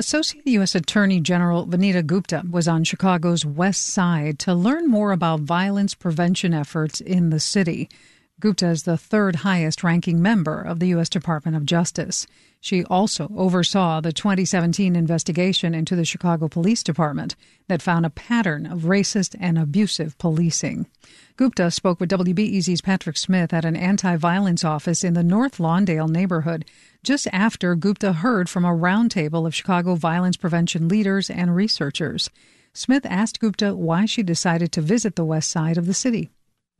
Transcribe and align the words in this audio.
Associate 0.00 0.46
U.S. 0.46 0.74
Attorney 0.74 1.20
General 1.20 1.66
Vanita 1.66 2.02
Gupta 2.02 2.42
was 2.50 2.66
on 2.66 2.84
Chicago's 2.84 3.44
West 3.44 3.88
Side 3.88 4.38
to 4.38 4.54
learn 4.54 4.88
more 4.88 5.12
about 5.12 5.40
violence 5.40 5.94
prevention 5.94 6.54
efforts 6.54 7.02
in 7.02 7.28
the 7.28 7.38
city. 7.38 7.86
Gupta 8.40 8.68
is 8.68 8.84
the 8.84 8.96
third 8.96 9.36
highest 9.36 9.84
ranking 9.84 10.22
member 10.22 10.62
of 10.62 10.80
the 10.80 10.88
U.S. 10.88 11.10
Department 11.10 11.58
of 11.58 11.66
Justice. 11.66 12.26
She 12.58 12.84
also 12.84 13.30
oversaw 13.36 14.00
the 14.00 14.14
2017 14.14 14.96
investigation 14.96 15.74
into 15.74 15.94
the 15.94 16.06
Chicago 16.06 16.48
Police 16.48 16.82
Department 16.82 17.36
that 17.68 17.82
found 17.82 18.06
a 18.06 18.10
pattern 18.10 18.64
of 18.64 18.82
racist 18.82 19.36
and 19.38 19.58
abusive 19.58 20.16
policing. 20.16 20.86
Gupta 21.36 21.70
spoke 21.70 22.00
with 22.00 22.08
WBEZ's 22.08 22.80
Patrick 22.80 23.18
Smith 23.18 23.52
at 23.52 23.66
an 23.66 23.76
anti 23.76 24.16
violence 24.16 24.64
office 24.64 25.04
in 25.04 25.12
the 25.12 25.22
North 25.22 25.58
Lawndale 25.58 26.08
neighborhood 26.08 26.64
just 27.02 27.28
after 27.34 27.74
Gupta 27.74 28.14
heard 28.14 28.48
from 28.48 28.64
a 28.64 28.68
roundtable 28.68 29.46
of 29.46 29.54
Chicago 29.54 29.96
violence 29.96 30.38
prevention 30.38 30.88
leaders 30.88 31.28
and 31.28 31.54
researchers. 31.54 32.30
Smith 32.72 33.04
asked 33.04 33.38
Gupta 33.38 33.74
why 33.76 34.06
she 34.06 34.22
decided 34.22 34.72
to 34.72 34.80
visit 34.80 35.16
the 35.16 35.26
west 35.26 35.50
side 35.50 35.76
of 35.76 35.84
the 35.84 35.92
city. 35.92 36.30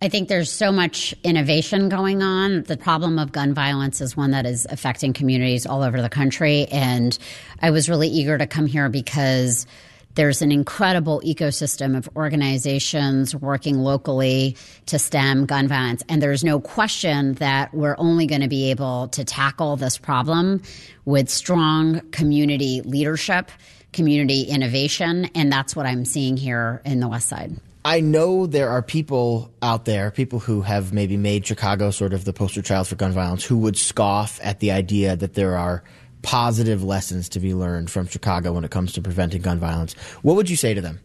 I 0.03 0.09
think 0.09 0.29
there's 0.29 0.51
so 0.51 0.73
much 0.73 1.15
innovation 1.25 1.91
going 1.91 2.23
on. 2.23 2.63
The 2.63 2.79
problem 2.79 3.19
of 3.19 3.33
gun 3.33 3.53
violence 3.53 4.01
is 4.01 4.17
one 4.17 4.31
that 4.31 4.47
is 4.47 4.67
affecting 4.71 5.13
communities 5.13 5.67
all 5.67 5.83
over 5.83 6.01
the 6.01 6.09
country. 6.09 6.67
And 6.67 7.19
I 7.61 7.71
was 7.71 7.91
really 7.91 8.09
eager 8.09 8.39
to 8.39 8.47
come 8.47 8.65
here 8.65 8.89
because 8.89 9.67
there's 10.15 10.41
an 10.41 10.53
incredible 10.53 11.21
ecosystem 11.21 11.99
of 11.99 12.09
organizations 12.17 13.37
working 13.37 13.81
locally 13.81 14.57
to 14.87 14.99
stem 14.99 15.45
gun 15.45 15.69
violence. 15.69 16.03
And 16.09 16.23
there's 16.23 16.43
no 16.43 16.61
question 16.61 17.35
that 17.35 17.75
we're 17.75 17.97
only 17.99 18.27
going 18.27 18.41
to 18.41 18.49
be 18.49 18.71
able 18.71 19.09
to 19.09 19.23
tackle 19.23 19.77
this 19.77 19.99
problem 19.99 20.63
with 21.05 21.29
strong 21.29 22.01
community 22.11 22.81
leadership, 22.87 23.51
community 23.93 24.45
innovation. 24.45 25.27
And 25.35 25.53
that's 25.53 25.77
what 25.77 25.85
I'm 25.85 26.07
seeing 26.07 26.39
here 26.39 26.81
in 26.87 27.01
the 27.01 27.09
West 27.09 27.29
Side. 27.29 27.61
I 27.85 28.01
know 28.01 28.47
there 28.47 28.69
are 28.69 28.83
people 28.83 29.51
out 29.63 29.87
there, 29.87 30.11
people 30.11 30.39
who 30.39 30.61
have 30.61 30.93
maybe 30.93 31.17
made 31.17 31.47
Chicago 31.47 31.91
sort 31.91 32.13
of 32.13 32.27
the 32.27 32.33
poster 32.33 32.61
child 32.61 32.89
for 32.89 32.95
gun 32.95 33.13
violence, 33.13 33.43
who 33.43 33.57
would 33.59 33.77
scoff 33.77 34.39
at 34.43 34.61
the 34.61 34.71
idea 34.71 35.17
that 35.17 35.33
there 35.33 35.57
are 35.57 35.83
positive 36.23 36.85
lessons 36.85 37.31
to 37.31 37.41
be 37.41 37.55
learned 37.55 37.91
from 37.91 38.07
Chicago 38.07 38.53
when 38.53 38.65
it 38.65 38.71
comes 38.71 38.93
to 38.93 39.01
preventing 39.01 39.41
gun 39.41 39.59
violence. 39.59 39.95
What 40.21 40.37
would 40.37 40.51
you 40.51 40.57
say 40.57 40.75
to 40.75 40.83
them? 40.83 41.01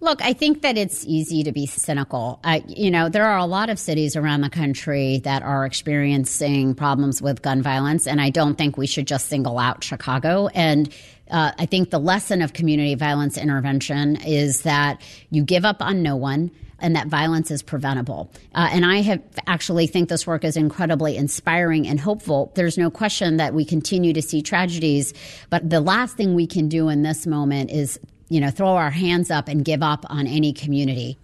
Look, 0.00 0.22
I 0.22 0.32
think 0.32 0.62
that 0.62 0.78
it's 0.78 1.04
easy 1.06 1.42
to 1.42 1.50
be 1.50 1.66
cynical. 1.66 2.38
Uh, 2.44 2.60
you 2.68 2.88
know, 2.88 3.08
there 3.08 3.26
are 3.26 3.38
a 3.38 3.46
lot 3.46 3.68
of 3.68 3.80
cities 3.80 4.14
around 4.14 4.42
the 4.42 4.50
country 4.50 5.18
that 5.24 5.42
are 5.42 5.66
experiencing 5.66 6.76
problems 6.76 7.20
with 7.20 7.42
gun 7.42 7.62
violence, 7.62 8.06
and 8.06 8.20
I 8.20 8.30
don't 8.30 8.54
think 8.54 8.76
we 8.76 8.86
should 8.86 9.08
just 9.08 9.26
single 9.26 9.58
out 9.58 9.82
Chicago. 9.82 10.46
And 10.54 10.88
uh, 11.32 11.50
I 11.58 11.66
think 11.66 11.90
the 11.90 11.98
lesson 11.98 12.42
of 12.42 12.52
community 12.52 12.94
violence 12.94 13.36
intervention 13.36 14.16
is 14.24 14.62
that 14.62 15.02
you 15.30 15.42
give 15.42 15.64
up 15.64 15.82
on 15.82 16.00
no 16.00 16.14
one 16.14 16.52
and 16.78 16.94
that 16.94 17.08
violence 17.08 17.50
is 17.50 17.60
preventable. 17.60 18.30
Uh, 18.54 18.68
and 18.70 18.86
I 18.86 19.00
have 19.00 19.20
actually 19.48 19.88
think 19.88 20.08
this 20.08 20.28
work 20.28 20.44
is 20.44 20.56
incredibly 20.56 21.16
inspiring 21.16 21.88
and 21.88 21.98
hopeful. 21.98 22.52
There's 22.54 22.78
no 22.78 22.88
question 22.88 23.38
that 23.38 23.52
we 23.52 23.64
continue 23.64 24.12
to 24.12 24.22
see 24.22 24.42
tragedies, 24.42 25.12
but 25.50 25.68
the 25.68 25.80
last 25.80 26.16
thing 26.16 26.34
we 26.34 26.46
can 26.46 26.68
do 26.68 26.88
in 26.88 27.02
this 27.02 27.26
moment 27.26 27.72
is 27.72 27.98
you 28.28 28.40
know, 28.40 28.50
throw 28.50 28.76
our 28.76 28.90
hands 28.90 29.30
up 29.30 29.48
and 29.48 29.64
give 29.64 29.82
up 29.82 30.04
on 30.08 30.26
any 30.26 30.52
community. 30.52 31.18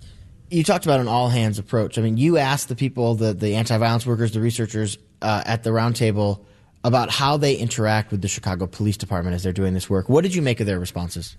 You 0.50 0.62
talked 0.62 0.84
about 0.84 1.00
an 1.00 1.08
all 1.08 1.28
hands 1.28 1.58
approach. 1.58 1.98
I 1.98 2.02
mean, 2.02 2.16
you 2.16 2.38
asked 2.38 2.68
the 2.68 2.76
people, 2.76 3.14
the, 3.14 3.34
the 3.34 3.56
anti 3.56 3.76
violence 3.76 4.06
workers, 4.06 4.32
the 4.32 4.40
researchers 4.40 4.98
uh, 5.22 5.42
at 5.44 5.62
the 5.62 5.70
roundtable 5.70 6.44
about 6.84 7.10
how 7.10 7.38
they 7.38 7.56
interact 7.56 8.10
with 8.10 8.20
the 8.20 8.28
Chicago 8.28 8.66
Police 8.66 8.98
Department 8.98 9.34
as 9.34 9.42
they're 9.42 9.52
doing 9.52 9.72
this 9.72 9.88
work. 9.88 10.08
What 10.08 10.22
did 10.22 10.34
you 10.34 10.42
make 10.42 10.60
of 10.60 10.66
their 10.66 10.78
responses? 10.78 11.36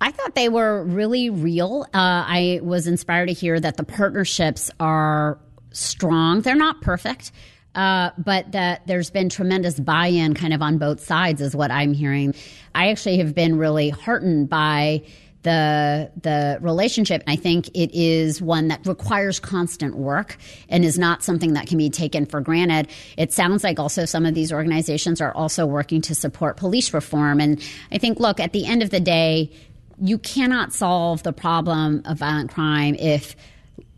I 0.00 0.12
thought 0.12 0.34
they 0.34 0.48
were 0.48 0.82
really 0.84 1.28
real. 1.28 1.82
Uh, 1.92 2.24
I 2.26 2.60
was 2.62 2.86
inspired 2.86 3.26
to 3.26 3.32
hear 3.32 3.58
that 3.60 3.76
the 3.76 3.84
partnerships 3.84 4.70
are 4.80 5.38
strong. 5.72 6.40
They're 6.40 6.54
not 6.54 6.80
perfect, 6.80 7.32
uh, 7.78 8.10
but 8.18 8.50
that 8.50 8.84
there's 8.88 9.08
been 9.08 9.28
tremendous 9.28 9.78
buy-in 9.78 10.34
kind 10.34 10.52
of 10.52 10.60
on 10.60 10.78
both 10.78 10.98
sides 10.98 11.40
is 11.40 11.54
what 11.54 11.70
I'm 11.70 11.94
hearing. 11.94 12.34
I 12.74 12.90
actually 12.90 13.18
have 13.18 13.36
been 13.36 13.56
really 13.56 13.88
heartened 13.90 14.48
by 14.48 15.04
the 15.44 16.10
the 16.20 16.58
relationship. 16.60 17.22
I 17.28 17.36
think 17.36 17.68
it 17.68 17.94
is 17.94 18.42
one 18.42 18.66
that 18.66 18.84
requires 18.84 19.38
constant 19.38 19.94
work 19.96 20.38
and 20.68 20.84
is 20.84 20.98
not 20.98 21.22
something 21.22 21.52
that 21.52 21.68
can 21.68 21.78
be 21.78 21.88
taken 21.88 22.26
for 22.26 22.40
granted. 22.40 22.88
It 23.16 23.32
sounds 23.32 23.62
like 23.62 23.78
also 23.78 24.04
some 24.04 24.26
of 24.26 24.34
these 24.34 24.52
organizations 24.52 25.20
are 25.20 25.32
also 25.32 25.64
working 25.64 26.00
to 26.02 26.16
support 26.16 26.56
police 26.56 26.92
reform. 26.92 27.40
And 27.40 27.62
I 27.92 27.98
think, 27.98 28.18
look, 28.18 28.40
at 28.40 28.52
the 28.52 28.66
end 28.66 28.82
of 28.82 28.90
the 28.90 28.98
day, 28.98 29.52
you 30.00 30.18
cannot 30.18 30.72
solve 30.72 31.22
the 31.22 31.32
problem 31.32 32.02
of 32.06 32.18
violent 32.18 32.50
crime 32.50 32.96
if 32.96 33.36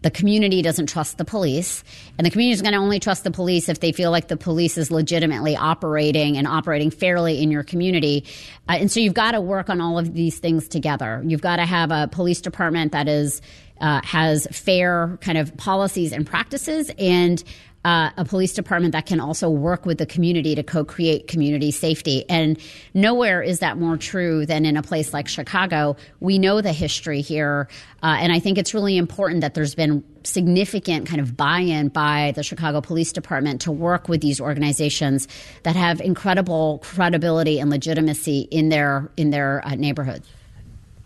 the 0.03 0.11
community 0.11 0.63
doesn't 0.63 0.87
trust 0.87 1.19
the 1.19 1.25
police, 1.25 1.85
and 2.17 2.27
the 2.27 2.31
community 2.31 2.55
is 2.55 2.63
going 2.63 2.73
to 2.73 2.79
only 2.79 3.01
trust 3.01 3.25
the 3.25 3.31
police 3.31 3.69
if 3.69 3.81
they 3.81 3.93
feel 3.93 4.11
like 4.11 4.29
the 4.29 4.37
police 4.37 4.79
is 4.79 4.91
legitimately 4.91 5.57
operating 5.57 6.37
and 6.37 6.47
operating 6.47 6.91
fairly 6.91 7.43
in 7.43 7.51
your 7.51 7.63
community. 7.63 8.25
Uh, 8.69 8.79
and 8.81 8.91
so 8.91 9.01
you've 9.01 9.15
got 9.15 9.33
to 9.33 9.41
work 9.41 9.69
on 9.69 9.81
all 9.81 9.99
of 9.99 10.15
these 10.15 10.39
things 10.39 10.69
together. 10.69 11.23
You've 11.27 11.43
got 11.43 11.57
to 11.57 11.67
have 11.67 11.91
a 11.91 12.09
police 12.11 12.41
department 12.41 12.93
that 12.93 13.09
is 13.09 13.43
uh, 13.81 14.01
has 14.05 14.47
fair 14.51 15.19
kind 15.21 15.39
of 15.39 15.57
policies 15.57 16.13
and 16.13 16.27
practices 16.27 16.91
and 16.99 17.43
uh, 17.85 18.11
a 18.17 18.25
police 18.25 18.53
department 18.53 18.93
that 18.93 19.07
can 19.07 19.21
also 19.21 19.49
work 19.49 19.87
with 19.87 19.99
the 19.99 20.07
community 20.07 20.55
to 20.55 20.63
co-create 20.63 21.27
community 21.29 21.71
safety. 21.71 22.29
And 22.29 22.61
nowhere 22.93 23.43
is 23.43 23.61
that 23.61 23.79
more 23.79 23.97
true 23.97 24.45
than 24.45 24.67
in 24.67 24.77
a 24.77 24.83
place 24.83 25.15
like 25.15 25.29
Chicago. 25.29 25.97
We 26.21 26.39
know 26.39 26.61
the 26.61 26.73
history 26.73 27.23
here, 27.23 27.69
uh, 28.03 28.19
and 28.21 28.33
I 28.33 28.39
think 28.39 28.59
it's 28.59 28.75
really 28.75 28.99
important 28.99 29.41
that 29.41 29.55
there's 29.55 29.75
been 29.75 30.05
significant 30.25 31.07
kind 31.07 31.21
of 31.21 31.37
buy-in 31.37 31.89
by 31.89 32.33
the 32.37 32.43
Chicago 32.43 32.83
Police 32.83 33.13
Department 33.13 33.63
to 33.63 33.73
work 33.73 34.09
with 34.09 34.21
these 34.21 34.41
organizations 34.41 35.27
that 35.63 35.75
have 35.75 36.03
incredible 36.03 36.81
credibility 36.83 37.59
and 37.59 37.71
legitimacy 37.71 38.41
in 38.51 38.69
their 38.69 39.11
in 39.17 39.31
their 39.31 39.67
uh, 39.67 39.75
neighborhoods 39.75 40.29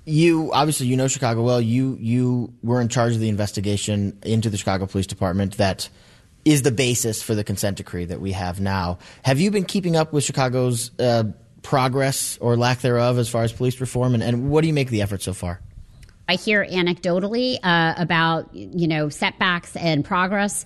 you 0.05 0.53
obviously 0.53 0.87
you 0.87 0.97
know 0.97 1.09
Chicago 1.09 1.43
well. 1.43 1.61
You 1.61 1.97
you 2.01 2.53
were 2.63 2.81
in 2.81 2.89
charge 2.89 3.15
of 3.15 3.21
the 3.21 3.29
investigation 3.29 4.19
into 4.23 4.51
the 4.51 4.57
Chicago 4.57 4.87
Police 4.87 5.07
Department 5.07 5.57
that 5.57 5.89
is 6.45 6.63
the 6.63 6.73
basis 6.73 7.23
for 7.23 7.35
the 7.35 7.43
consent 7.43 7.79
decree 7.79 8.05
that 8.05 8.21
we 8.21 8.33
have 8.33 8.61
now. 8.61 8.99
Have 9.23 9.41
you 9.41 9.51
been 9.51 9.65
keeping 9.65 9.97
up 9.97 10.13
with 10.13 10.25
Chicago's 10.25 10.91
uh, 10.99 11.25
progress 11.63 12.37
or 12.41 12.57
lack 12.57 12.81
thereof 12.81 13.19
as 13.19 13.29
far 13.29 13.43
as 13.43 13.53
police 13.53 13.81
reform, 13.81 14.15
and, 14.15 14.23
and 14.23 14.51
what 14.51 14.61
do 14.61 14.69
you 14.69 14.75
make 14.75 14.89
of 14.89 14.93
the 14.93 15.03
effort 15.03 15.23
so 15.23 15.33
far? 15.33 15.61
I 16.29 16.37
hear 16.37 16.65
anecdotally 16.65 17.59
uh, 17.63 17.95
about 17.97 18.55
you 18.55 18.87
know 18.87 19.09
setbacks 19.09 19.75
and 19.77 20.05
progress. 20.05 20.65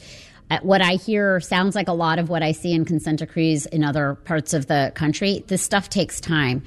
Uh, 0.51 0.59
what 0.63 0.81
I 0.81 0.95
hear 0.95 1.41
sounds 1.41 1.75
like 1.75 1.89
a 1.89 1.93
lot 1.93 2.19
of 2.19 2.29
what 2.29 2.43
I 2.43 2.53
see 2.53 2.73
in 2.73 2.85
consent 2.85 3.19
decrees 3.19 3.67
in 3.67 3.85
other 3.85 4.15
parts 4.15 4.55
of 4.55 4.67
the 4.67 4.93
country. 4.95 5.45
This 5.47 5.63
stuff 5.63 5.89
takes 5.89 6.21
time. 6.21 6.63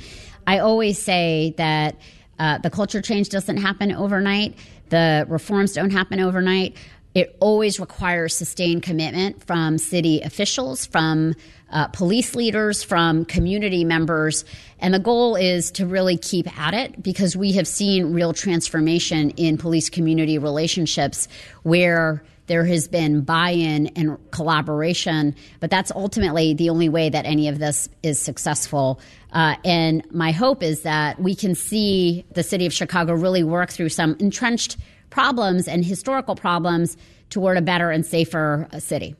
I 0.45 0.59
always 0.59 0.99
say 0.99 1.53
that 1.57 1.95
uh, 2.41 2.57
the 2.57 2.71
culture 2.71 3.03
change 3.03 3.29
doesn't 3.29 3.57
happen 3.57 3.91
overnight. 3.91 4.55
The 4.89 5.27
reforms 5.29 5.73
don't 5.73 5.91
happen 5.91 6.19
overnight. 6.19 6.75
It 7.13 7.37
always 7.39 7.79
requires 7.79 8.35
sustained 8.35 8.81
commitment 8.81 9.43
from 9.45 9.77
city 9.77 10.21
officials, 10.21 10.87
from 10.87 11.35
uh, 11.69 11.89
police 11.89 12.33
leaders, 12.33 12.81
from 12.81 13.25
community 13.25 13.83
members. 13.83 14.43
And 14.79 14.91
the 14.91 14.99
goal 14.99 15.35
is 15.35 15.69
to 15.73 15.85
really 15.85 16.17
keep 16.17 16.47
at 16.59 16.73
it 16.73 17.03
because 17.03 17.37
we 17.37 17.51
have 17.51 17.67
seen 17.67 18.11
real 18.11 18.33
transformation 18.33 19.29
in 19.31 19.59
police 19.59 19.91
community 19.91 20.39
relationships 20.39 21.27
where 21.61 22.23
there 22.47 22.65
has 22.65 22.87
been 22.87 23.21
buy 23.21 23.51
in 23.51 23.87
and 23.95 24.17
collaboration, 24.31 25.35
but 25.59 25.69
that's 25.69 25.91
ultimately 25.91 26.53
the 26.53 26.69
only 26.69 26.89
way 26.89 27.09
that 27.09 27.25
any 27.25 27.47
of 27.47 27.59
this 27.59 27.89
is 28.03 28.19
successful. 28.19 28.99
Uh, 29.31 29.55
and 29.63 30.09
my 30.11 30.31
hope 30.31 30.61
is 30.61 30.81
that 30.81 31.19
we 31.19 31.35
can 31.35 31.55
see 31.55 32.25
the 32.33 32.43
city 32.43 32.65
of 32.65 32.73
Chicago 32.73 33.13
really 33.13 33.43
work 33.43 33.69
through 33.69 33.89
some 33.89 34.15
entrenched 34.19 34.77
problems 35.09 35.67
and 35.67 35.85
historical 35.85 36.35
problems 36.35 36.97
toward 37.29 37.57
a 37.57 37.61
better 37.61 37.91
and 37.91 38.05
safer 38.05 38.67
uh, 38.71 38.79
city. 38.79 39.15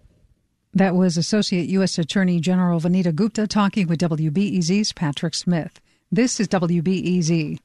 That 0.73 0.95
was 0.95 1.17
Associate 1.17 1.67
U.S. 1.69 1.97
Attorney 1.97 2.39
General 2.39 2.79
Vanita 2.79 3.13
Gupta 3.13 3.45
talking 3.45 3.87
with 3.87 3.99
WBEZ's 3.99 4.93
Patrick 4.93 5.35
Smith. 5.35 5.81
This 6.11 6.39
is 6.39 6.47
WBEZ. 6.47 7.59